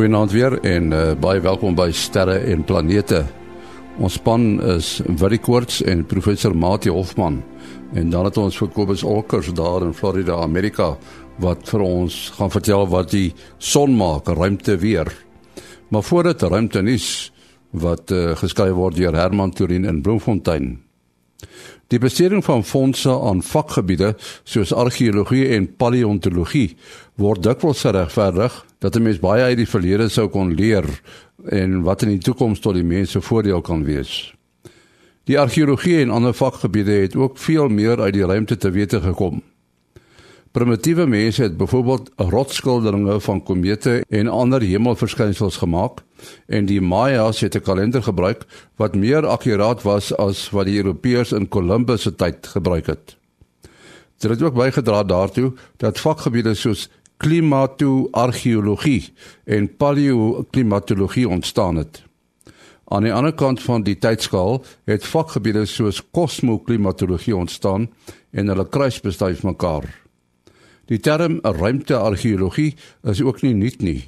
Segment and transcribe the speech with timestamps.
[0.00, 3.18] Goeienaand weer en uh, baie welkom by Sterre en Planete.
[4.00, 7.36] Ons span is Willie Koorts en professor Mati Hofman
[7.92, 10.94] en dan het ons vir Kobus Olkers daar in Florida, Amerika
[11.44, 15.12] wat vir ons gaan vertel wat die son maak, ruimte weer.
[15.92, 17.28] Maar voordat ruimte nuus
[17.76, 20.78] wat uh, geskryf word deur Herman Turin in Bloemfontein.
[21.90, 26.76] Die besteding van fondse aan vakgebiede soos argeologie en paleontologie
[27.14, 30.84] word dikwels geregverdig dat 'n mens baie uit die verlede sou kon leer
[31.48, 34.34] en wat in die toekoms tot die mense voordeel kan wees.
[35.24, 39.42] Die argeologie en ander vakgebiede het ook veel meer uit die ruimte te wete gekom.
[40.50, 46.00] Primitiewe mense het byvoorbeeld rotsskilderinge van komete en ander hemelverskynsels gemaak
[46.46, 51.32] en die Mayas het 'n kalender gebruik wat meer akkuraat was as wat die Europeërs
[51.32, 53.16] in Columbus se tyd gebruik het.
[54.18, 59.12] Dit het ook bygedra daartoe dat vakgebiede soos klimatoargeologie
[59.44, 62.02] en paleoklimatologie ontstaan het.
[62.84, 67.90] Aan die ander kant van die tydskaal het vakgebiede soos kosmoklimatologie ontstaan
[68.30, 70.00] en hulle kruisbestuif mekaar.
[70.90, 72.74] Die term ruimteargeologie
[73.06, 74.00] is ook nie nuut nie.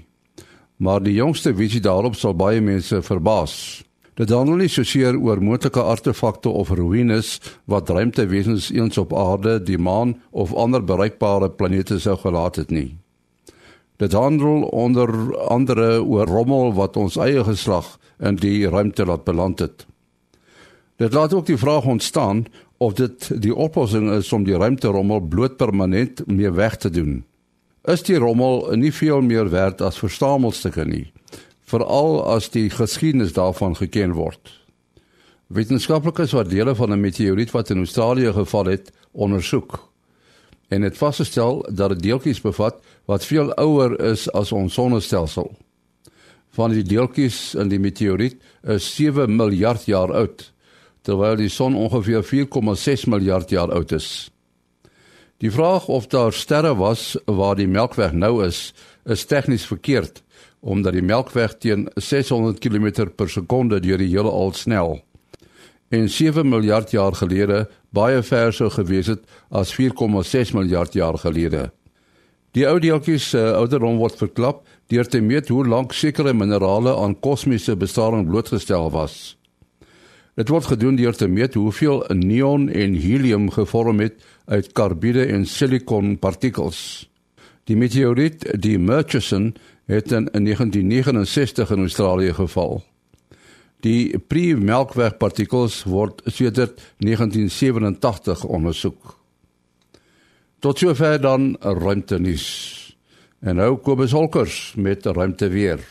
[0.82, 3.54] Maar die jongste visie daarop sal baie mense verbaas.
[4.18, 7.36] Dit handel nie soseer oor moontlike artefakte of ruïnes
[7.70, 12.98] wat ruimtewesens eens op aarde, die maan of ander bereikbare planete sou gelaat het nie.
[14.02, 15.08] Dit handel onder
[15.54, 19.86] andere oor rommel wat ons eie geslag in die ruimte laat beland het.
[20.98, 22.44] Dit laat ook die vraag ontstaan
[22.82, 27.22] of dit die oplossing is om die ruimterommel bloot permanent mee weg te doen.
[27.86, 31.06] Is die rommel nie veel meer werd as versamelstukke nie,
[31.70, 34.50] veral as die geskiedenis daarvan geken word.
[35.52, 39.92] Wetenskaplikes wat dele van 'n meteoriet wat in Australië geval het, ondersoek
[40.68, 45.52] en het vasgestel dat dit deeltjies bevat wat veel ouer is as ons sonnestelsel.
[46.50, 50.52] Van die deeltjies in die meteoriet is 7 miljard jaar oud
[51.02, 54.30] terwyl die son ongeveer 4,6 miljard jaar oud is.
[55.42, 58.72] Die vraag of daar sterre was waar die Melkweg nou is,
[59.04, 60.22] is tegnies verkeerd
[60.62, 65.00] omdat die Melkweg teen 600 km per sekonde deur die heelal snel
[65.92, 71.68] en 7 miljard jaar gelede baie ver sou gewees het as 4,6 miljard jaar gelede.
[72.56, 76.94] Die ou deeltjies se uh, ouderdom word verklap deur te meet hoe lank sekere minerale
[76.96, 79.36] aan kosmiese bestraling blootgestel was.
[80.34, 85.44] Dit word gedoen deur te meet hoeveel neon en helium gevorm het uit karbiede en
[85.46, 87.10] silikon partikels.
[87.68, 89.52] Die meteoriet, die Murchison,
[89.86, 92.80] het in 1969 in Australië geval.
[93.84, 99.18] Die pre-Melkweg partikels word sedert 1987 ondersoek.
[100.62, 102.48] Tot sover dan ruimte nuus.
[103.42, 105.82] En nou Kobus Holkers met ruimte weer.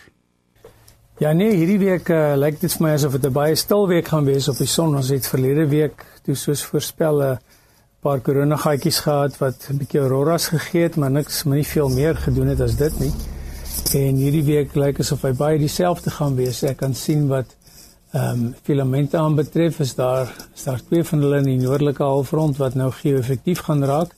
[1.21, 4.07] Ja nee, hierdie week uh, lyk dit vir my asof dit 'n baie stil week
[4.09, 4.95] gaan wees op die son.
[4.97, 7.37] Ons het verlede week toe soos voorspel 'n
[8.01, 12.15] paar koronagaatjies gehad wat 'n bietjie auroras gegee het, maar niks, maar nie veel meer
[12.15, 13.11] gedoen het as dit nie.
[13.93, 16.63] En hierdie week lyk asof hy baie dieselfde gaan wees.
[16.63, 17.45] Ek kan sien wat
[18.13, 22.57] ehm um, filamente aanbetref is daar is daar twee van hulle in die noordelike halfrond
[22.57, 24.09] wat nou geo-effektief gaan raak.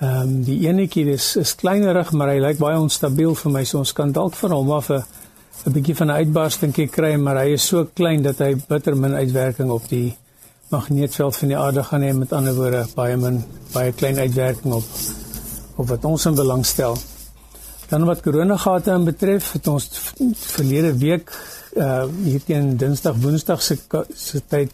[0.00, 3.64] Ehm um, die enetjie is is kleinerig, maar hy lyk baie onstabiel vir my.
[3.64, 5.04] So ons kan dalk vir hom af 'n
[5.64, 9.14] 'n bietjie van 'n uitbarstingkie kry, maar hy is so klein dat hy bitter min
[9.14, 10.16] uitwerking op die
[10.68, 12.12] magneetveld van die aarde gaan hê.
[12.14, 14.84] Met ander woorde, baie min baie klein uitwerking op
[15.76, 16.96] op wat ons in belang stel.
[17.88, 19.90] Dan wat koronagate aan betref, het ons
[20.34, 21.32] verlede week
[21.76, 23.76] uh hier teen Dinsdag, Woensdag se
[24.14, 24.72] se tyd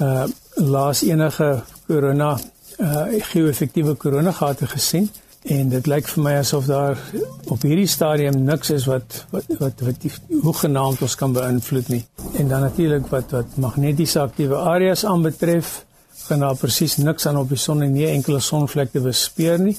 [0.00, 2.38] uh laas enige korona
[2.78, 5.08] uh geo-effektiewe koronagate gesien
[5.48, 6.98] en dit lyk vir my asof daar
[7.48, 10.12] op hierdie stadium niks is wat wat wat wat die
[10.44, 12.02] hoegenaamd ons kan beïnvloed nie.
[12.40, 15.70] En dan natuurlik wat wat magnetiese aktiewe areas aanbetref,
[16.26, 19.76] gaan daar presies niks aan op die son en nie enkele sonvlek te bespeer nie.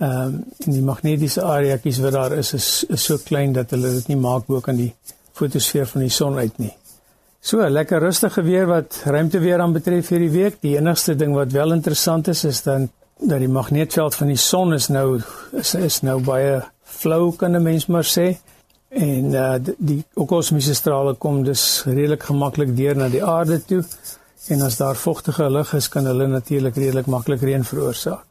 [0.00, 3.92] Ehm um, en die magnetiese areaatjies wat daar is is is so klein dat hulle
[3.98, 4.92] dit nie maak bo kan die
[5.32, 6.72] fotosfeer van die son uit nie.
[7.44, 10.54] So, lekker rustige weer wat ruimte weer aan betref hierdie week.
[10.62, 12.88] Die enigste ding wat wel interessant is is dan
[13.28, 15.20] dat die magneetveld van die son is nou
[15.52, 18.36] is, is nou baie flou kan 'n mens maar sê
[18.88, 23.82] en uh, die kosmiese strale kom dus redelik gemaklik deur na die aarde toe
[24.48, 28.24] en as daar vochtige lug is kan hulle natuurlik redelik maklik reën veroorsaak.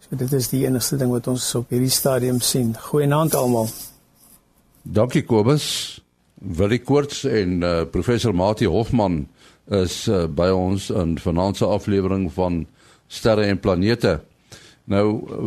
[0.00, 2.74] So dit is die enigste ding wat ons op hierdie stadium sien.
[2.78, 3.68] Goeienaand almal.
[4.82, 6.00] Dankie Kobus.
[6.34, 9.28] Willie Koorts en uh, professor Mati Hofman
[9.70, 12.66] is uh, by ons in vanaand se aflewering van
[13.08, 14.20] sterre en planete.
[14.84, 15.06] Nou,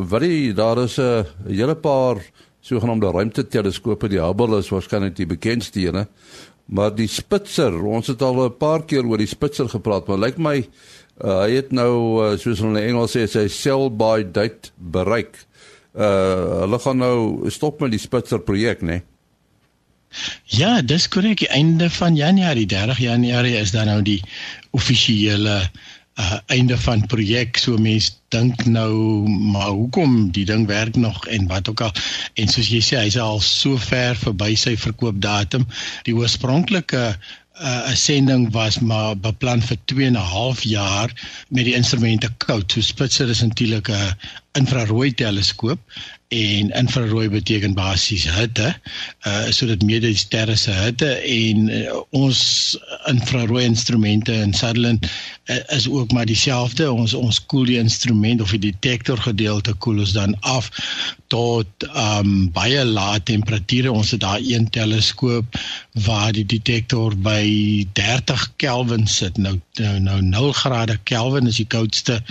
[0.10, 2.18] wat jy daar is 'n hele paar
[2.62, 4.10] sogenaamde ruimteteleskope.
[4.10, 6.08] Die Hubble is waarskynlik die bekendste een,
[6.66, 10.38] maar die Spitzer, ons het al 'n paar keer oor die Spitzer gepraat, maar lyk
[10.38, 10.68] my
[11.24, 15.46] uh, hy het nou uh, soos hulle in Engels sê sy sell by date bereik.
[15.94, 18.88] Uh hulle gaan nou stop met die Spitzer projek, né?
[18.88, 19.04] Nee?
[20.46, 21.44] Ja, dis korrek.
[21.54, 24.22] Einde van Januarie, 30 Januarie is dan nou die
[24.72, 25.62] offisiële
[26.20, 27.58] uh, einde van projek.
[27.58, 28.94] So mense dink nou,
[29.30, 31.94] maar hoekom die ding werk nog en wat ook al.
[32.34, 35.66] En soos jy sê, hy's al so ver verby sy verkoopdatum.
[36.08, 37.04] Die oorspronklike
[37.60, 41.12] uh, 'n sending was maar beplan vir 2 en 'n half jaar
[41.50, 42.72] met die instrumente koud.
[42.72, 44.16] So Spitzer is natuurlik 'n
[44.60, 45.80] infrarooi teleskoop
[46.30, 48.70] en infrarooi beteken basies hitte.
[49.26, 52.42] Uh sodat meer die sterre se hitte en uh, ons
[53.10, 55.08] infrarooi instrumente in Sutherland
[55.50, 56.92] uh, is ook maar dieselfde.
[56.92, 60.70] Ons ons koel die instrument of die detektor gedeelte koel ons dan af
[61.34, 63.92] tot um baie lae temperature.
[63.92, 65.58] Ons het daar een teleskoop
[66.06, 69.38] waar die detektor by 30 Kelvin sit.
[69.38, 72.22] Nou nou, nou 0 grade Kelvin is die koudste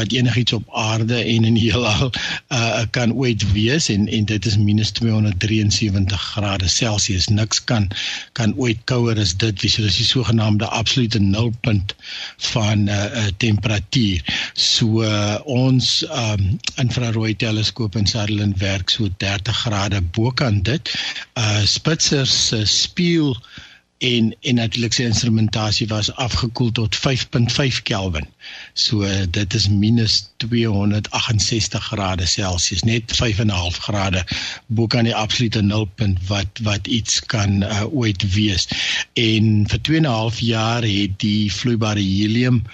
[0.00, 2.10] wat enigiets op aarde en in die heelal
[2.56, 7.28] uh kan ooit wees en en dit is minus 273 grade Celsius.
[7.28, 7.88] Niks kan
[8.32, 9.76] kan ooit kouer as dit wees.
[9.76, 11.94] So dis die sogenaamde absolute nulpunt
[12.52, 14.24] van uh, uh temperatuur.
[14.54, 20.94] So uh, ons um infrarooi teleskoop in Sutherland werk so 30 grade bokant dit.
[21.38, 23.36] Uh Spitzer se spieël
[24.00, 28.28] en en natuurlik sy instrumentasie was afgekoel tot 5.5 Kelvin.
[28.74, 34.24] So dit is minus 268 grade Celsius, net 5.5 grade
[34.66, 38.68] bo kan die absolute nulpunt wat wat iets kan uh, ooit wees.
[39.14, 42.64] En vir 2.5 jaar het die vloeibare helium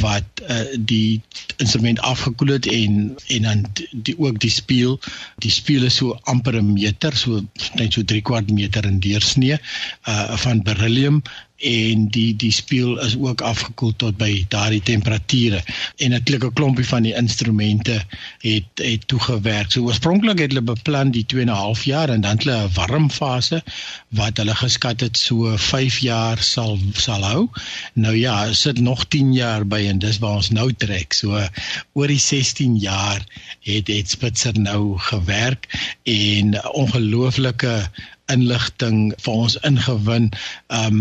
[0.00, 1.22] wat uh, die
[1.56, 4.98] instrument afgekoel het en en dan die ook die spieël
[5.40, 7.40] die spieël is so amper 'n meter so
[7.74, 9.56] net so 3 kwart meter in deursnee
[10.04, 11.22] uh van beryllium
[11.64, 15.62] en die die spieël is ook afgekoel tot by daardie temperature
[15.96, 18.02] en natuurlik 'n klompie van die instrumente
[18.38, 19.70] het het toegewerk.
[19.72, 22.72] So oorspronklik het hulle beplan die 2 en 'n half jaar en dan hulle 'n
[22.74, 23.62] warm fase
[24.08, 27.48] wat hulle geskat het so 5 jaar sal sal hou.
[27.92, 31.12] Nou ja, sit nog 10 jaar by en dis waar ons nou trek.
[31.12, 31.48] So
[31.92, 33.24] oor die 16 jaar
[33.60, 35.68] het het Spitzer nou gewerk
[36.02, 37.90] en ongelooflike
[38.32, 40.30] inligting vir ons ingewin
[40.78, 41.00] um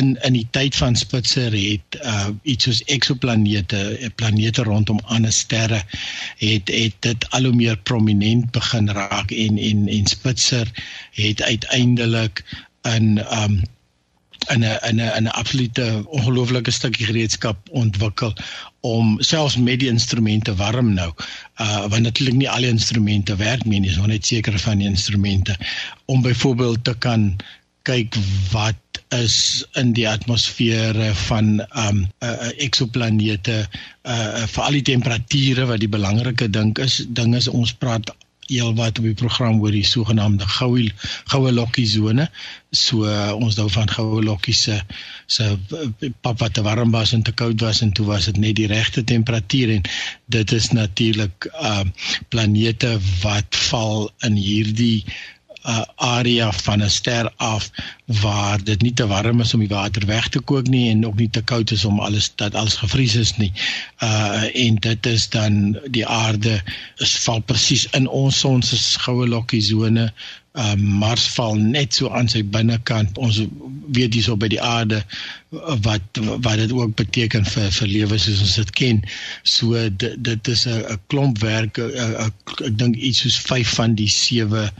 [0.00, 3.82] in in die tyd van Spitzer het uh iets soos eksoplanete
[4.16, 5.82] planete rondom ander sterre
[6.40, 10.72] het het dit al hoe meer prominent begin raak en en en Spitzer
[11.20, 12.44] het uiteindelik
[12.96, 13.62] in um
[14.50, 18.34] in 'n in 'n 'n absolute ongelooflike stukkie gereedskap ontwikkel
[18.80, 21.12] om selfs met die instrumente warm nou.
[21.60, 25.56] Uh want natuurlik nie al die instrumente werk nie, dis net sekere van die instrumente
[26.04, 27.36] om byvoorbeeld te kan
[27.82, 28.14] kyk
[28.52, 28.76] wat
[29.08, 33.66] is in die atmosfere van um uh, eksoplanete
[34.08, 38.14] uh vir al die temperature wat die belangrike ding is ding is ons praat
[38.48, 40.88] heelwat op die program oor die sogenaamde goue
[41.30, 42.28] goue lokkie sone.
[42.72, 44.78] So uh, ons nou van goue lokkie se
[45.26, 45.48] se
[46.24, 48.70] pap wat te warm was en te koud was en toe was dit net die
[48.70, 49.84] regte temperatuur en
[50.34, 51.84] dit is natuurlik uh
[52.28, 55.04] planete wat val in hierdie
[55.64, 57.70] uh, area van 'n ster af
[58.04, 61.16] waar dit nie te warm is om die water weg te kook nie en ook
[61.16, 63.52] nie te koud is om alles dat alles gevries is nie.
[63.98, 66.62] Uh en dit is dan die aarde
[66.96, 70.12] is val presies in ons son se goue lokkie sone.
[70.52, 73.18] Uh Mars val net so aan sy binnekant.
[73.18, 73.40] Ons
[73.92, 75.04] weet hierso by die aarde
[75.86, 79.04] wat wat dit ook beteken vir vir lewe soos ons dit ken.
[79.42, 81.78] So dit dit is 'n klomp werk.
[81.78, 84.70] Ek dink iets soos 5 van die 7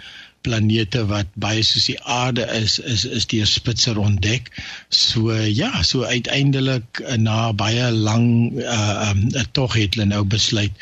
[0.47, 4.51] planete wat baie soos die aarde is is is deur Spitzer ontdek.
[4.89, 8.27] So ja, so uiteindelik na baie lang
[8.63, 10.73] uh um tog het hulle nou besluit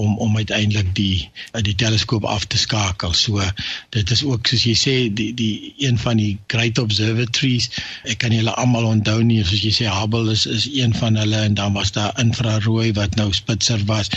[0.00, 1.30] om om uiteindelik die
[1.66, 3.14] die teleskoop af te skakel.
[3.14, 3.44] So
[3.96, 7.70] dit is ook soos jy sê die die een van die great observatories.
[8.04, 11.44] Ek kan julle almal onthou nie soos jy sê Hubble is is een van hulle
[11.48, 14.12] en dan was daar infrarooi wat nou Spitzer was.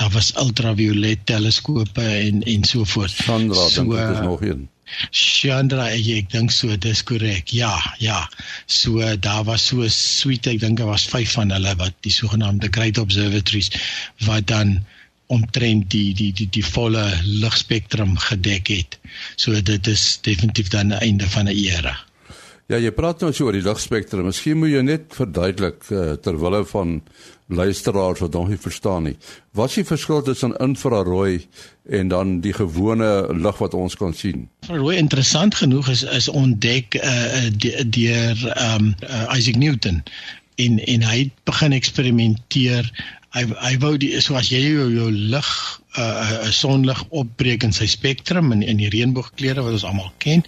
[0.00, 3.14] Daar was ultraviolet teleskope en en so voort.
[3.14, 4.68] Chandra, so, dit is nog een.
[5.12, 7.52] Chandra, ek, ek dink so, dis korrek.
[7.52, 8.20] Ja, ja.
[8.66, 12.72] So daar was so suite, ek dink daar was 5 van hulle wat die sogenaamde
[12.72, 13.70] great observatories
[14.28, 14.78] wat dan
[15.28, 18.98] omtrent die die die die volle ligspektrum gedek het.
[19.36, 21.96] So dit is definitief dan 'n einde van 'n era.
[22.68, 24.26] Ja, jy praat nou so oor die ligspektrum.
[24.28, 26.98] Miskien moet jy net verduidelik uh, ter wille van
[27.48, 29.14] luisteraars wat nog nie verstaan nie.
[29.56, 31.46] Wat is die verskil tussen infrarooi
[31.88, 34.50] en dan die gewone lig wat ons kan sien?
[34.60, 37.48] Infrarooi interessant genoeg is is ontdek uh,
[37.88, 40.02] deur ehm um, uh, Isaac Newton
[40.60, 42.92] en en hy het begin eksperimenteer.
[43.36, 45.50] Hy hy wou die so as jy jou, jou lig
[45.98, 50.44] 'n uh, sonlig opbreek in sy spektrum in in die reënboogkleure wat ons almal ken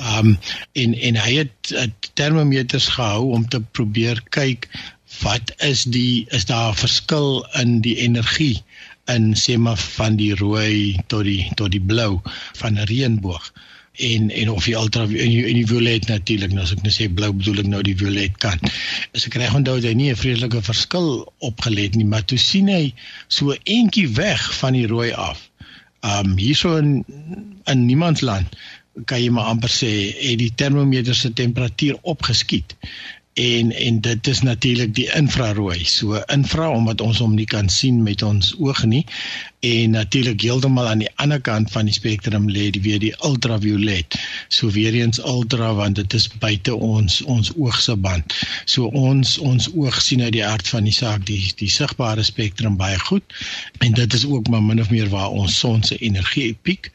[0.00, 0.38] Um
[0.72, 4.68] en en hy het uh, termometers gehou om te probeer kyk
[5.20, 8.62] wat is die is daar verskil in die energie
[9.14, 12.20] in sê maar van die rooi tot die tot die blou
[12.62, 13.50] van 'n reënboog
[14.08, 16.96] en en of die ultra en die, en die violet natuurlik nou as ek net
[16.96, 18.72] sê blou bedoel ek nou die violet kant.
[19.16, 21.10] As ek reg onthou hy nie 'n vreeslike verskil
[21.50, 22.92] opgelet nie, maar toe sien hy
[23.28, 25.48] so eentjie weg van die rooi af.
[26.00, 27.04] Um hierso in
[27.66, 28.56] in niemandsland
[29.06, 32.76] kan jy maar amper sê het die termometer se temperatuur opgeskiet
[33.40, 35.84] en en dit is natuurlik die infrarooi.
[35.84, 39.04] So infra omdat ons hom nie kan sien met ons oog nie
[39.60, 44.16] en natuurlik heeltemal aan die ander kant van die spektrum lê die weer die ultraviolet.
[44.48, 48.36] So weer eens ultra want dit is buite ons ons oogse band.
[48.64, 52.78] So ons ons oog sien uit die aard van die saak die die sigbare spektrum
[52.80, 53.36] baie goed
[53.84, 56.92] en dit is ook maar min of meer waar ons son se energie piek.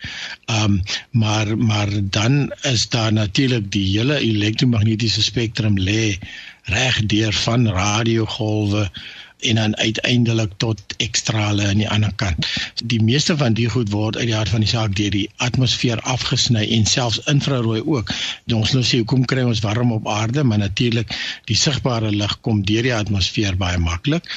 [0.49, 6.17] Um maar maar dan is daar natuurlik die hele elektromagnetiese spektrum lê
[6.65, 8.89] reg deur van radiogolwe
[9.39, 12.48] en dan uiteindelik tot ekstrale aan die ander kant.
[12.84, 16.01] Die meeste van die goed word uit die hart van die saak deur die atmosfeer
[16.01, 18.13] afgesny en selfs infrarooi ook.
[18.55, 21.12] Ons nou sê hoekom kry ons warm op aarde, maar natuurlik
[21.51, 24.29] die sigbare lig kom deur die atmosfeer baie maklik.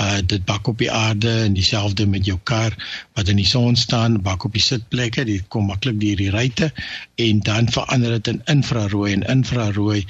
[0.00, 2.74] Uh dit bak op die aarde en dieselfde met jou kar
[3.14, 6.72] wat in die son staan, bak op die sitplekke, dit kom maklik deur die ruitte
[7.20, 10.02] en dan verander dit in infrarooi en infrarooi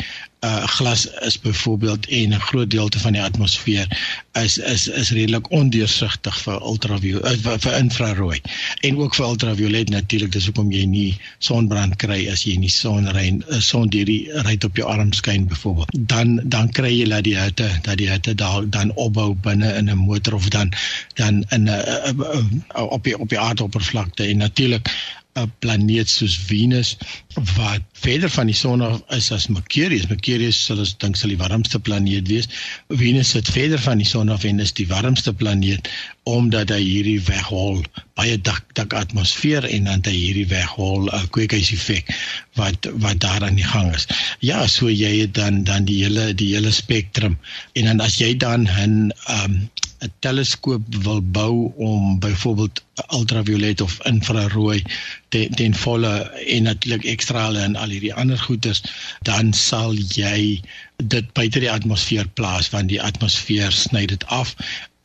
[0.46, 3.86] uh glas is byvoorbeeld en 'n groot deelte van die atmosfeer
[4.32, 8.40] is is is redelik ondeursigtig vir ultraviolet uh, vir infrarooi.
[8.80, 13.42] En ook vir ultraviolet natuurlik dis hoekom jy nie sonbrand kry as jy nie sonrein
[13.48, 17.24] uh, son deur die ry op jou arm skyn byvoorbeeld dan dan kry jy dat
[17.24, 20.72] die hitte dat die hitte daar dan opbou binne in 'n motor of dan
[21.14, 21.76] dan in 'n
[22.74, 24.24] op die op die aardoppervlakte.
[24.24, 24.90] En natuurlik
[25.36, 26.96] 'n planeet soos Venus
[27.56, 30.06] wat verder van die son af is as Mercurius.
[30.08, 32.48] Mercurius sal ons dink sal die warmste planeet wees.
[32.88, 35.90] Venus sit verder van die son af en is die warmste planeet
[36.26, 37.84] omdat hy hierdie weghol
[38.18, 42.10] baie dik dik atmosfeer en dan hy hierdie weghol 'n uh, kweekhuiseffek
[42.60, 44.08] wat wat daar aan die gang is.
[44.40, 47.38] Ja, so jy het dan dan die hele die hele spektrum
[47.74, 49.12] en dan as jy dan 'n
[50.04, 52.82] 'n teleskoop wil bou om byvoorbeeld
[53.18, 54.82] ultraviolet of infrarooi
[55.28, 58.82] ten, ten volle en natuurlik ekstrale en al hierdie ander goeders
[59.22, 60.60] dan sal jy
[60.96, 64.54] dit buite die atmosfeer plaas want die atmosfeer sny dit af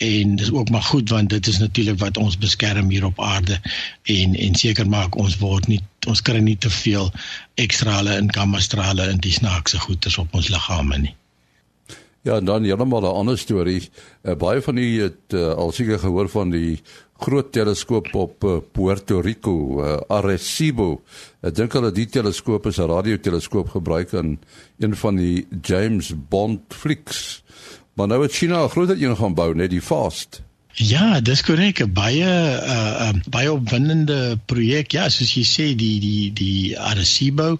[0.02, 3.62] en dis ook maar goed want dit is natuurlik wat ons beskerm hier op aarde
[4.04, 7.12] en en seker maak ons word nie ons kry nie te veel
[7.56, 11.16] ekstrale en gamma strale in die snaakse goeders op ons liggame nie
[12.22, 13.90] Ja, en dan heeltemal 'n ander storie.
[14.24, 16.82] Uh, baie van u het uh, al seker gehoor van die
[17.18, 21.02] groot teleskoop op uh, Puerto Rico, uh, Arecibo.
[21.42, 24.40] Ek dink hulle die teleskoop is 'n radioteleskoop gebruik in
[24.78, 27.44] een van die James Bond flieks.
[27.94, 30.42] Maar nou het China 'n groot een gaan bou, net die Fast.
[30.80, 34.94] Ja, dis korrek, baie uh, uh baie opwindende projek.
[34.96, 37.58] Ja, soos jy sê, die die die Arecibo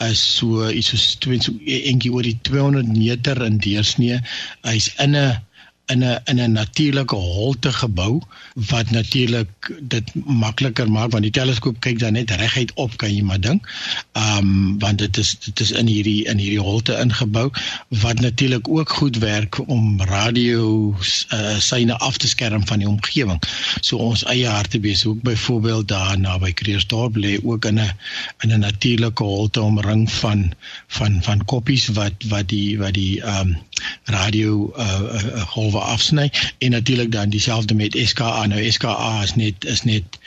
[0.00, 4.22] is so iets soos 2 so eentjie oor die 200 meter in deursnee.
[4.64, 5.36] Hy's in 'n
[5.86, 8.22] in 'n in 'n natuurlike holte gebou
[8.54, 13.22] wat natuurlik dit makliker maak want die teleskoop kyk dan net reguit op kan jy
[13.22, 13.68] maar dink.
[14.12, 17.50] Ehm um, want dit is dit is in hierdie in hierdie holte ingebou
[17.88, 20.94] wat natuurlik ook goed werk om radio
[21.32, 23.42] uh, syne af te skerm van die omgewing.
[23.80, 27.92] So ons eie hartebes ook byvoorbeeld daar naby Kreersdorp lê ook in 'n
[28.40, 30.52] in 'n natuurlike holte omring van
[30.86, 33.56] van van koppies wat wat die wat die ehm um,
[34.04, 39.64] radio uh, uh, golwe afsny en natuurlik dan dieselfde met SKA nou SKA is net
[39.64, 40.18] is net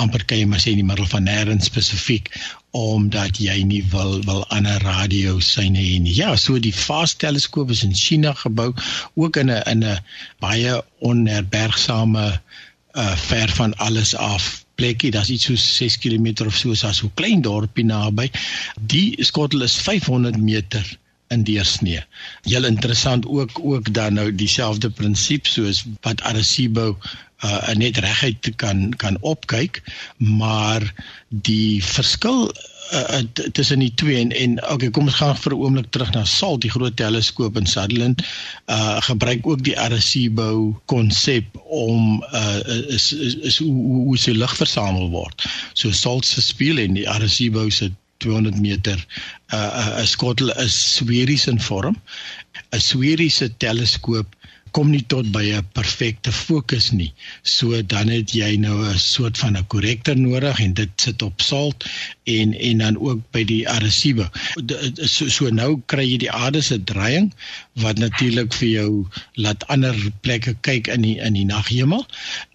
[0.00, 2.30] amper kan jy maar sê in die middel van nêrens spesifiek
[2.76, 6.14] omdat jy nie wil wil ander radio syne hê nie.
[6.14, 8.70] Ja, so die fast teleskoop is in China gebou,
[9.14, 9.98] ook in 'n in 'n
[10.38, 12.40] baie onherbergsame
[12.94, 15.10] uh ver van alles af plekkie.
[15.10, 18.30] Daar's iets so 6 km of so, so 'n klein dorpie naby.
[18.80, 20.98] Die skottel is 500 meter
[21.30, 22.02] in deursnee.
[22.42, 26.98] Heel interessant ook ook dan nou dieselfde prinsip soos wat Arecibo
[27.44, 29.82] uh net reguit kan kan opkyk,
[30.16, 30.84] maar
[31.28, 32.50] die verskil
[32.92, 33.20] uh,
[33.52, 36.60] tussen die twee en en okay kom ons gaan vir 'n oomblik terug na SALT
[36.66, 38.22] die groot teleskoop in Sutherland
[38.66, 42.58] uh gebruik ook die Arecibo konsep om uh
[42.96, 45.46] is is, is hoe hoe se lig versamel word.
[45.72, 48.98] So SALT se speel en die Arecibo se 200 meter
[49.52, 51.96] uh 'n skottel is sferies in vorm.
[52.72, 54.36] 'n Sferiese teleskoop
[54.76, 57.12] kom nie tot by 'n perfekte fokus nie.
[57.42, 61.40] So dan het jy nou 'n soort van 'n korrektor nodig en dit sit op
[61.40, 61.84] salt
[62.24, 64.28] en en dan ook by die Arecibo.
[65.04, 67.32] So so nou kry jy die aarde se draaiing
[67.72, 72.06] wat natuurlik vir jou laat ander plekke kyk in die in die naghemel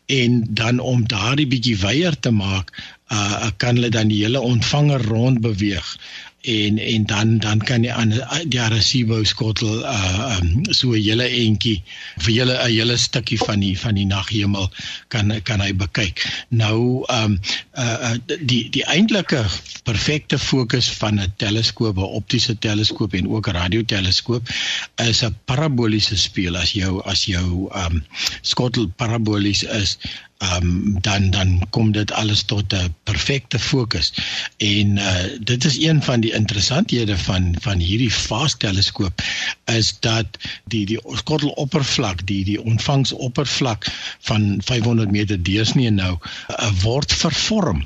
[0.06, 2.72] en dan om daardie bietjie wyer te maak,
[3.14, 5.98] uh kan hulle dan die hele ontvanger rond beweeg
[6.46, 8.14] en en dan dan kan jy aan
[8.50, 11.82] die Arecibo skottel uh um, so 'n hele entjie
[12.18, 14.70] vir julle 'n hele stukkie van die van die naghemel
[15.08, 16.26] kan kan hy bekyk.
[16.50, 17.40] Nou um
[17.78, 19.46] uh, uh die die eintlike
[19.84, 24.50] perfekte fokus van 'n teleskoop, 'n optiese teleskoop en ook 'n radioteleskoop
[24.96, 28.04] is 'n paraboliese spieël as jou as jou um
[28.42, 29.98] skottel parabolies is
[30.38, 34.14] um, dan dan kom dit alles tot 'n perfekte fokus.
[34.58, 39.22] En uh, dit is een van die interessanthede van van hierdie fast teleskoop
[39.66, 40.26] is dat
[40.66, 43.88] die die skotteloppervlak, die die ontvangsoppervlak
[44.20, 46.18] van 500 meter deursnee nou
[46.50, 47.86] uh, word vervorm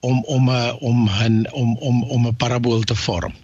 [0.00, 3.34] om om 'n uh, om 'n om om om 'n parabool te vorm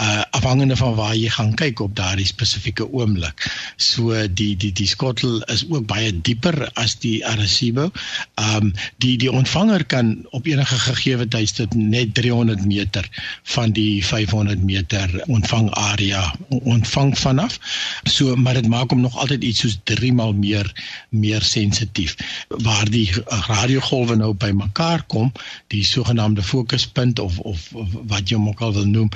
[0.00, 3.44] uh afhangende van waar jy gaan kyk op daardie spesifieke oomblik.
[3.76, 7.90] So die die die skottel is ook baie dieper as die Arecibo.
[8.34, 8.72] Um
[9.04, 13.08] die die ontvanger kan op enige gegee tydstip net 300 meter
[13.42, 17.58] van die 500 meter ontvangarea ontvang vanaf.
[18.04, 20.72] So maar dit maak hom nog altyd iets soos 3 maal meer
[21.08, 22.16] meer sensitief.
[22.48, 25.32] Waar die radiogolwe nou bymekaar kom,
[25.66, 29.10] die sogenaamde fokuspunt of of, of wat jy hom ook al wil noem,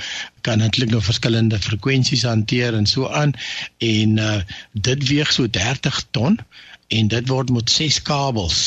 [0.44, 3.32] kan eintlik nou verskillende frekwensies hanteer en so aan
[3.78, 4.40] en uh,
[4.72, 6.38] dit weeg so 30 ton
[6.88, 8.64] en dit word met ses kabels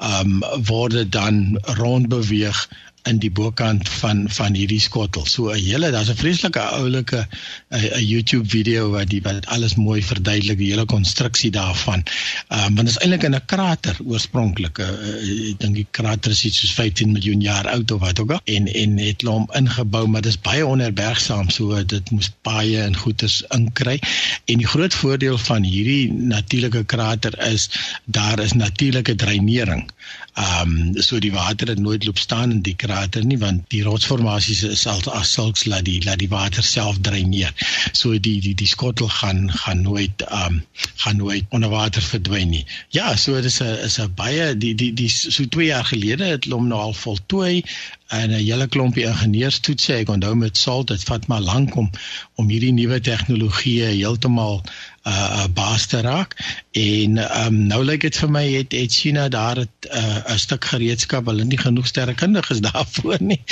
[0.00, 2.60] ehm um, word dan rond beweeg
[3.08, 5.26] in die bokant van van hierdie skottel.
[5.26, 7.26] So 'n hele daar's 'n vreeslike oulike
[7.70, 12.04] 'n YouTube video wat die wat alles mooi verduidelik die hele konstruksie daarvan.
[12.48, 14.78] Ehm um, want dit is eintlik in 'n krater oorspronklik.
[14.78, 18.30] Uh, ek dink die krater is iets soos 15 miljoen jaar oud of wat ook
[18.30, 22.82] al en en het hom ingebou, maar dit is baie onherbergsaam so dit moes paaie
[22.82, 24.00] en goeders inkry.
[24.44, 27.70] En die groot voordeel van hierdie natuurlike krater is
[28.04, 29.90] daar is natuurlike dreinering.
[30.34, 33.82] Ehm um, so die water het nooit loop staan in die krater nie want die
[33.82, 37.52] rotsformasies is al as sulks laat die laat die water self dreineer.
[37.92, 40.62] So die die die skottel gaan gaan nooit ehm um,
[40.96, 42.66] gaan nooit onder water verdwyn nie.
[42.88, 46.24] Ja, so dit is 'n is 'n baie die die die so 2 jaar gelede
[46.24, 47.64] het hulle hom nou al voltooi
[48.10, 51.76] en 'n hele klompie ingenieurs toets sê ek onthou met salt dit vat maar lank
[51.76, 51.90] om
[52.34, 54.62] om hierdie nuwe tegnologieë heeltemal
[55.10, 56.36] uh baas te raak
[56.78, 60.64] en um nou lyk dit vir my het het China daar 'n uh, 'n stuk
[60.72, 63.42] gereedskap hulle nie genoeg sterrekundiges daarvoor nie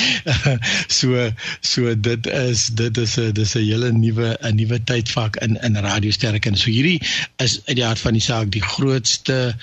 [0.99, 5.59] so so dit is dit is 'n dis 'n hele nuwe 'n nuwe tydvak in
[5.63, 7.03] in radiosterrekunde so hierdie
[7.37, 9.55] is uit die hart van die saak die grootste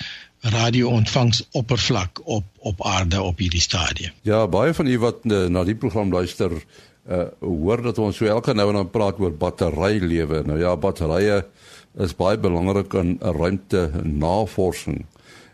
[0.46, 4.12] radio-ontvangsoppervlak op op aarde op hierdie stadium.
[4.22, 6.52] Ja, baie van u wat uh, na die program luister,
[7.10, 10.42] uh hoor dat ons so elke nou en dan praat oor batterylewe.
[10.46, 11.46] Nou ja, batterye
[11.98, 15.06] is baie belangrik in ruimte navorsing.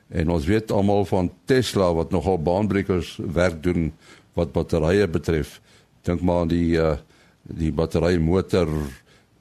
[0.10, 3.92] En ons weet almal van Tesla wat nogal baanbrekers werk doen
[4.34, 5.60] wat batterye betref.
[6.02, 6.98] Dink maar aan die uh
[7.42, 8.70] die batterymotor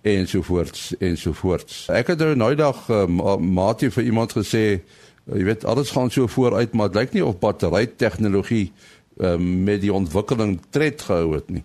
[0.02, 1.82] ensovoorts ensovoorts.
[1.92, 3.04] Ek het nou dag uh,
[3.36, 7.24] maatie vir iemand gesê, uh, jy weet alles gaan so vooruit, maar dit lyk nie
[7.24, 8.72] of battery tegnologie
[9.20, 11.64] uh, met die ontwikkeling tred gehou het nie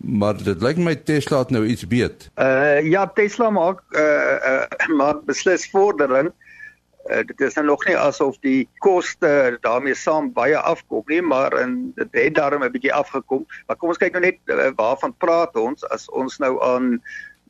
[0.00, 2.30] maar dit lyk my Tesla het nou iets beet.
[2.34, 6.32] Uh ja, Tesla maak uh, uh maak beslis vordering.
[7.04, 11.52] Uh, dit is nou nog nie asof die koste daarmee saam baie afkom nie, maar
[11.52, 13.46] en dit het daarom 'n bietjie afgekom.
[13.66, 17.02] Maar kom ons kyk nou net uh, waarvan praat ons as ons nou aan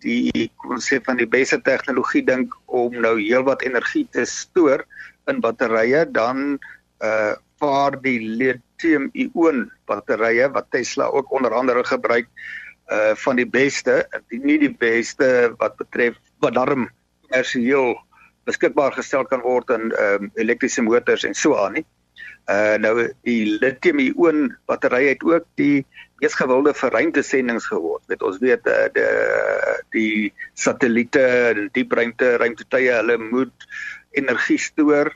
[0.05, 4.85] die konsep van die beste tegnologie dink om nou heelwat energie te stoor
[5.27, 6.59] in batterye, dan
[6.99, 8.21] uh vaar die
[8.75, 12.29] lithium-ion batterye wat Tesla ook onder andere gebruik
[12.91, 16.91] uh van die beste, die, nie die beste wat betref wat darm
[17.23, 17.97] kommersieel
[18.45, 21.87] beskikbaar gestel kan word in um elektriese motors en so aan nie.
[22.51, 25.87] Uh nou die lithium-ion battery het ook die
[26.21, 28.05] mees gewilde vir ruimtesendings geword.
[28.09, 29.09] Dit ons weet uh, die
[29.95, 31.25] die satelliete,
[31.57, 33.69] die diepruimte ruimtetuie, hulle moet
[34.13, 35.15] energie stoor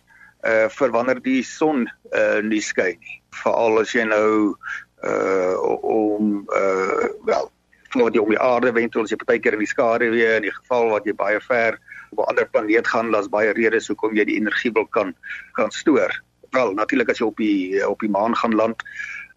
[0.49, 1.85] uh vir wanneer die son
[2.17, 3.18] uh nie skyn nie.
[3.31, 4.57] Veral as jy nou
[5.05, 7.51] uh om uh wel
[7.89, 10.55] voor die om die aarde eventueel as jy partykeer in die skare weer in die
[10.55, 11.79] geval wat jy baie ver
[12.11, 15.15] op 'n ander planeet gaan, daar's baie redes hoekom jy die energie wil kan
[15.53, 16.13] kan stoor.
[16.51, 18.83] Wel natuurlik as jy op die op die maan gaan land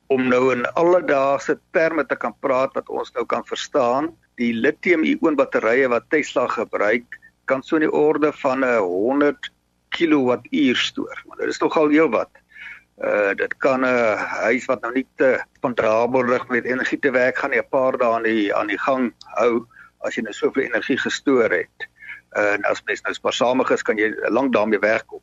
[0.07, 5.35] om nou in alledaagse terme te kan praat wat ons nou kan verstaan die lithium-ion
[5.35, 9.51] batterye wat Tesla gebruik kan so die orde van 'n 100
[9.89, 11.23] kilowattuur stoor.
[11.25, 12.40] Want dit is nogal heelwat
[13.01, 17.49] uh dit kan 'n huis wat nou nie te spandabelig met energie te werk gaan
[17.49, 19.65] nie 'n paar dae aan die aan die gang hou
[20.05, 21.87] as jy nou soveel energie gestoor het
[22.37, 25.21] uh, en as mens nou spaarsamig is kan jy lank daarmee wegkom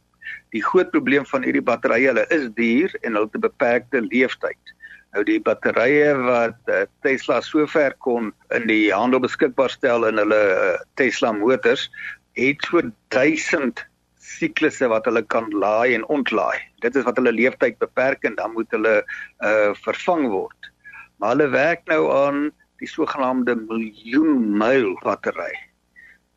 [0.54, 4.74] Die groot probleem van hierdie batterye, hulle is duur en hulle het 'n beperkte lewensduur.
[5.12, 10.40] Nou die batterye wat uh, Tesla sover kon in die handel beskikbaar stel in hulle
[10.54, 11.88] uh, Tesla motors,
[12.36, 13.84] het so 1000
[14.28, 16.58] siklusse wat hulle kan laai en ontlaai.
[16.84, 20.72] Dit is wat hulle lewensduur beperk en dan moet hulle uh, vervang word.
[21.18, 25.54] Maar hulle werk nou aan die sogenaamde miljoen myl battery.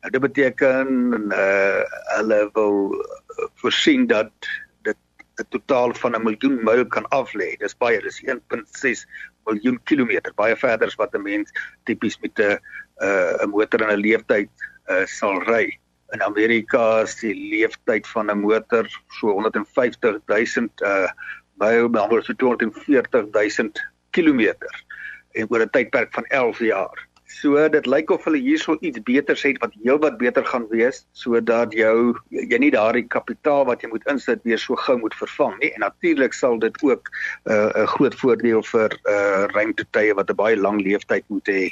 [0.02, 0.88] Nou, dit beteken
[1.30, 1.82] uh,
[2.16, 2.78] hulle wil
[3.62, 4.32] voorsien dat
[4.82, 4.98] dit
[5.38, 7.54] 'n totaal van 'n miljoen myl kan aflê.
[7.58, 9.06] Dis baie, dis 1.6
[9.46, 11.50] miljoen kilometer, baie verder as wat 'n mens
[11.84, 12.58] tipies met 'n
[13.02, 14.50] uh, 'n motor in 'n leeftyd
[14.90, 15.78] uh, sal ry.
[16.12, 21.08] In Amerika is die leeftyd van 'n motor so 150 000 uh
[21.60, 23.70] myl, maar oor so 240 000
[24.10, 24.84] kilometer
[25.32, 27.08] en oor 'n tydperk van 11 jaar.
[27.32, 31.72] So dit lyk of hulle hierso iets beters het wat heelwat beter gaan wees sodat
[31.72, 35.72] jou jy nie daardie kapitaal wat jy moet insit weer so gou moet vervang nie
[35.72, 40.36] en natuurlik sal dit ook uh, 'n uh, groot voordeel vir uh, ruimtetuie wat 'n
[40.36, 41.64] baie lang lewensduur moet hê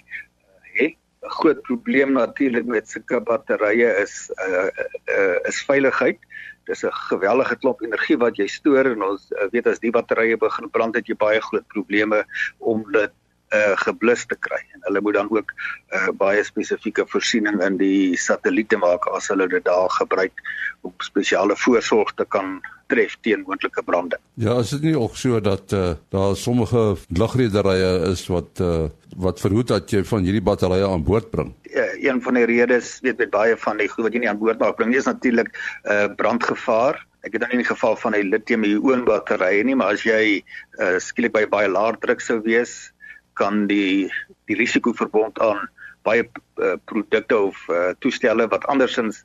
[0.80, 4.68] hê 'n groot probleem natuurlik met sulke batterye is uh,
[5.06, 6.18] uh, is veiligheid.
[6.64, 10.36] Dis 'n gewellige klomp energie wat jy stoor en ons uh, weet as die batterye
[10.36, 12.24] begin brand het jy baie groot probleme
[12.58, 13.12] om dit
[13.54, 18.16] uh, geblus te kry en hulle moet dan ook uh, baie spesifieke voorsiening in die
[18.16, 20.44] satelliete maak as hulle dit daar gebruik
[20.86, 22.60] om spesiale voorsorg te kan
[22.90, 24.18] tref teen moontlike brande.
[24.34, 29.42] Ja, is dit nie ook so dat uh, daar sommige lugrederye is wat uh, wat
[29.42, 31.52] verhoed dat jy van hierdie batterye aan boord bring?
[31.70, 34.40] Ja, een van die redes, weet met baie van die goed wat jy nie aan
[34.42, 35.52] boord mag bring nie, is natuurlik
[35.84, 36.98] uh, brandgevaar.
[37.26, 40.40] Ek het dan in die geval van 'n lithium-ion batterye nie, maar as jy
[40.80, 42.92] uh, skielik by baie laer druk sou wees,
[43.34, 44.10] kan die
[44.50, 45.68] die risiko verbond aan
[46.02, 49.24] baie uh, produkte of uh, toestelle wat andersins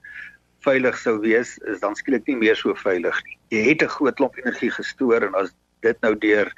[0.66, 3.38] veilig sou wees is dan skielik nie meer so veilig nie.
[3.54, 6.52] Jy het 'n groot klomp energie gestoor en as dit nou deur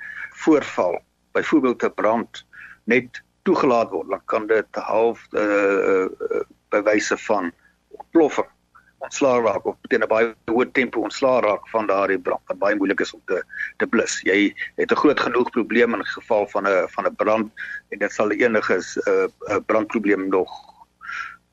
[0.44, 1.00] voorval,
[1.34, 2.46] byvoorbeeld 'n brand
[2.86, 7.52] net toegelaat word, dan kan dit half uh, uh, bewyse van
[7.90, 8.52] ontploffing
[8.98, 12.76] ontslaa raak of teen 'n baie hoë tempo ontslaa raak van daardie brand wat baie
[12.76, 13.44] moeilik is om te
[13.78, 14.22] te blus.
[14.24, 17.52] Jy het 'n groot genoeg probleem in geval van 'n van 'n brand
[17.90, 20.50] en dit sal enige 'n uh, uh, brandprobleem nog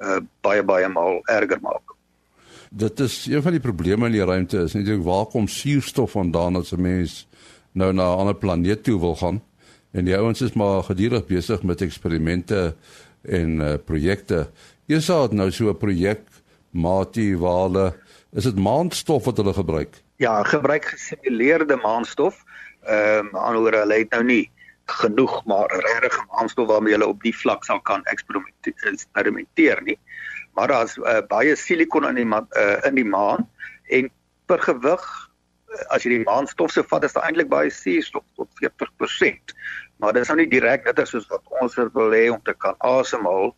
[0.01, 1.95] uh, baie baie maal erger maak.
[2.71, 6.57] Dit is een van die probleme in die ruimte is natuurlik waar kom suurstof vandaan
[6.57, 7.29] as 'n mens
[7.73, 9.43] nou na 'n ander planeet toe wil gaan.
[9.93, 12.75] En die ouens is maar gedurig besig met eksperimente
[13.23, 14.51] en uh, projekte.
[14.87, 16.21] Eers het nou so 'n projek
[16.75, 17.93] Mati wale
[18.35, 20.01] is dit maanstof wat hulle gebruik?
[20.19, 22.43] Ja, gebruik gesimuleerde maanstof.
[22.83, 24.51] Ehm um, anderswoorde hulle het nou nie
[24.85, 29.99] genoeg maar regtig maanstof waarmee hulle op die vlak sal kan eksperimenteer nie.
[30.55, 33.49] Maar daar's uh, baie silikon in die uh, in die maan
[33.89, 34.11] en
[34.47, 35.05] per gewig
[35.71, 39.55] uh, as jy die maanstof se vat is daar eintlik baie suurstof tot 40%.
[40.03, 42.75] Maar dit is nou nie direk net soos wat ons wil hê om te kan
[42.79, 43.55] asemhaal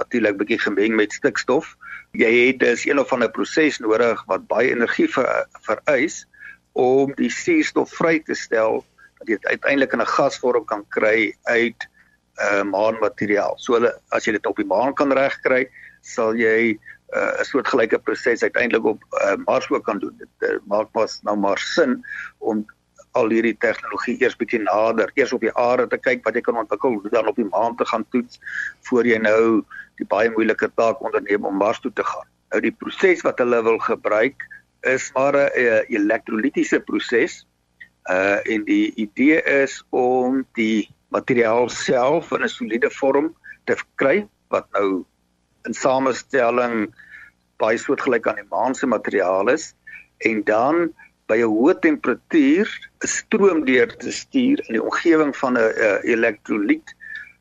[0.00, 1.76] natuurlik bietjie gemeng met stikstof.
[2.16, 6.24] Jy het dus een of ander proses nodig wat baie energie ver, vereis
[6.72, 8.82] om die suurstof vry te stel
[9.20, 13.58] dat jy uiteindelik in 'n gasvorm kan kry uit 'n uh, maanmateriaal.
[13.58, 15.68] So hulle as jy dit op die maan kan regkry,
[16.00, 16.78] sal jy uh,
[17.12, 20.14] 'n uh, soortgelyke proses uiteindelik op uh, Mars ook kan doen.
[20.18, 22.00] Dit uh, maak pas nou maar sin
[22.38, 22.64] om
[23.18, 26.60] al hierdie tegnologie eers bietjie nader, eers op die aarde te kyk wat jy kan
[26.60, 28.40] ontwikkel, dan op die maan te gaan toets
[28.88, 29.62] voor jy nou
[29.98, 32.28] die baie moeilike taak onderneem om Mars toe te gaan.
[32.50, 34.46] Nou die proses wat hulle wil gebruik
[34.88, 37.46] is maar 'n uh, elektrolitiese proses.
[38.10, 44.26] Uh en die idee is om die materiaal self in 'n soliede vorm te kry
[44.48, 45.04] wat nou
[45.68, 46.94] in samestelling
[47.58, 49.74] baie soortgelyk aan die maan se materiaal is
[50.18, 50.94] en dan
[51.30, 52.66] by 'n hoë temperatuur
[53.04, 56.94] 'n stroom deur te stuur in die omgewing van 'n elektrolyt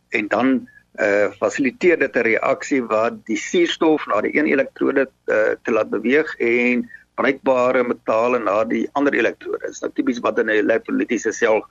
[0.10, 0.67] en dan
[0.99, 5.89] uh fasiliteer dit 'n reaksie waar die suurstof na die een elektrode uh, te laat
[5.89, 9.60] beweeg en bruikbare metale na die ander elektrode.
[9.65, 11.63] Dit is nou tipies wat in 'n elektrolytiese sel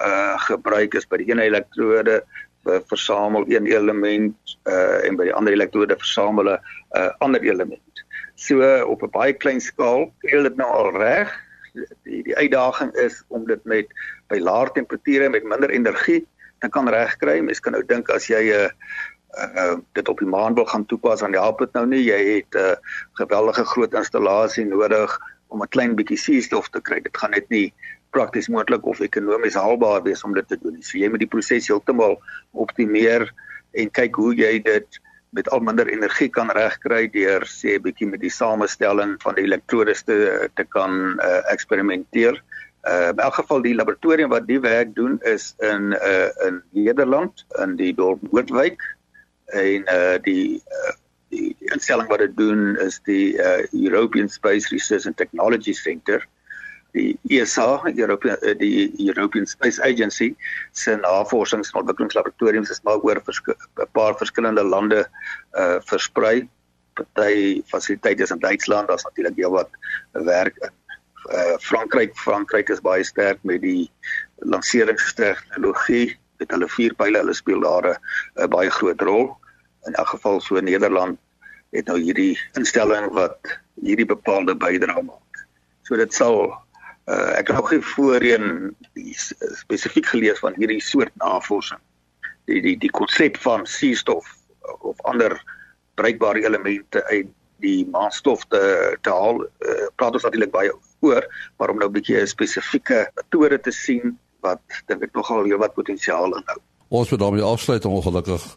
[0.00, 2.22] uh gebruik is by die een elektrode
[2.90, 6.58] versamel een element uh en by die ander elektrode versamel 'n
[6.98, 8.04] uh, ander element.
[8.34, 11.45] So uh, op 'n baie klein skaal kry dit nou al reg.
[12.04, 13.92] Die die uitdaging is om dit met
[14.32, 16.26] by laer temperature met minder energie
[16.60, 17.40] te kan regkry.
[17.40, 18.68] Mens kan nou dink as jy 'n uh,
[19.36, 22.04] uh, dit op die maan wil gaan toepas dan help dit nou nie.
[22.04, 22.76] Jy het 'n uh,
[23.12, 27.00] geweldige groot installasie nodig om 'n klein bietjie suurstof te kry.
[27.00, 27.72] Dit gaan net nie
[28.10, 30.82] prakties moontlik of ekonomies haalbaar wees om dit te doen.
[30.82, 32.16] So jy moet die proses heeltemal
[32.52, 33.32] optimeer
[33.72, 35.00] en kyk hoe jy dit
[35.36, 39.44] met al minder energie kan regkry deur sê 'n bietjie met die samestelling van die
[39.44, 40.18] elektrodes te
[40.56, 42.42] te kan uh, eksperimenteer.
[42.86, 47.44] Uh, in elk geval die laboratorium wat die werk doen is in uh, in Nederland
[47.62, 48.80] in die dorp Noordwyk
[49.46, 50.94] en uh, die uh,
[51.34, 56.22] die instelling wat dit doen is die uh, European Space Research and Technology Center
[56.96, 60.34] die ESA European die European Space Agency
[60.72, 65.06] se navorsings en ontwikkelingslaboratoriums is maar oor 'n paar verskillende lande
[65.52, 66.48] uh versprei.
[66.96, 69.70] Party fasiliteite is in Duitsland, daar's natuurlik heelwat
[70.12, 70.72] werk in
[71.32, 72.16] uh, Frankryk.
[72.16, 73.90] Frankryk is baie sterk met die
[74.36, 79.36] lanseringstegnologie met hulle vier pile hulle speel daar 'n baie groot rol.
[79.86, 81.18] In elk geval so Nederland
[81.70, 83.38] het nou hierdie instelling wat
[83.82, 85.46] hierdie bepaalde bydrae maak.
[85.82, 86.65] So dit sal
[87.06, 88.74] uh, ek het nog nie voorheen
[89.62, 91.80] spesifiek gelees van hierdie soort navorsing
[92.46, 94.26] die die die konsep van suurstof
[94.80, 95.38] of ander
[95.94, 97.30] bruikbare elemente uit
[97.64, 98.62] die maanstof te
[99.00, 101.24] te haal uh, praat ons natuurlik baie oor
[101.56, 105.58] maar om nou 'n bietjie 'n spesifieke metode te sien wat dink ek nogal heel
[105.58, 106.58] wat potensiaal inhou.
[106.88, 108.56] Ons moet daarmee afsluit ongelukkig.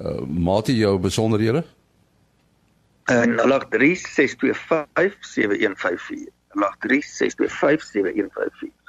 [0.00, 1.64] Uh, Mate jou besonderhede?
[3.10, 3.30] Uh, 0836257154.
[6.48, 6.52] 0836257154.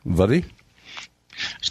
[0.04, 0.44] Wat is?
[1.60, 1.68] 0724579208